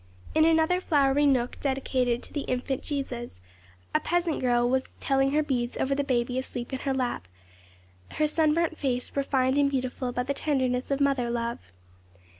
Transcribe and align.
In 0.33 0.45
another 0.45 0.81
flowery 0.81 1.27
nook 1.27 1.59
dedicated 1.59 2.23
to 2.23 2.33
the 2.33 2.41
Infant 2.45 2.81
Jesus, 2.81 3.39
a 3.93 3.99
peasant 3.99 4.39
girl 4.41 4.67
was 4.67 4.87
telling 4.99 5.29
her 5.29 5.43
beads 5.43 5.77
over 5.77 5.93
the 5.93 6.03
baby 6.03 6.39
asleep 6.39 6.73
in 6.73 6.79
her 6.79 6.93
lap; 6.95 7.27
her 8.13 8.25
sunburnt 8.25 8.79
face 8.79 9.15
refined 9.15 9.59
and 9.59 9.69
beautiful 9.69 10.11
by 10.11 10.23
the 10.23 10.33
tenderness 10.33 10.89
of 10.89 11.01
mother 11.01 11.29
love. 11.29 11.59